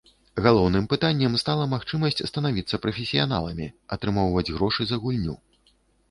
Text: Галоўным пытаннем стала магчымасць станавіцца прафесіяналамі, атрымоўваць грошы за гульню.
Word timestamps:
Галоўным 0.43 0.85
пытаннем 0.93 1.33
стала 1.41 1.65
магчымасць 1.73 2.23
станавіцца 2.29 2.79
прафесіяналамі, 2.85 3.67
атрымоўваць 3.97 4.53
грошы 4.55 4.87
за 4.93 4.97
гульню. 5.05 5.35